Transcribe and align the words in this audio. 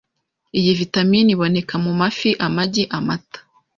iyi 0.59 0.71
Vitamine 0.79 1.29
iboneka 1.35 1.75
mu 1.85 1.91
mafi, 1.99 2.29
amagi, 2.45 2.83
amata 2.97 3.39